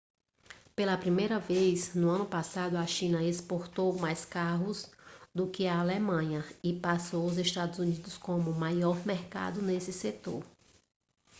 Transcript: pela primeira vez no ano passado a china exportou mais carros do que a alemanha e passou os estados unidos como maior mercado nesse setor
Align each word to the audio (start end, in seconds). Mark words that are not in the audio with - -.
pela 0.75 0.97
primeira 0.97 1.37
vez 1.37 1.93
no 1.93 2.09
ano 2.09 2.25
passado 2.25 2.75
a 2.75 2.87
china 2.87 3.23
exportou 3.23 3.93
mais 3.93 4.25
carros 4.25 4.89
do 5.31 5.47
que 5.47 5.67
a 5.67 5.79
alemanha 5.79 6.43
e 6.63 6.73
passou 6.73 7.23
os 7.27 7.37
estados 7.37 7.77
unidos 7.77 8.17
como 8.17 8.51
maior 8.51 9.05
mercado 9.05 9.61
nesse 9.61 9.93
setor 9.93 10.43